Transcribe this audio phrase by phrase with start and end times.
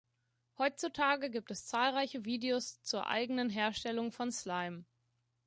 [0.57, 4.83] Heutzutage gibt es zahlreiche Videos zur eigenen Herstellung von Slime.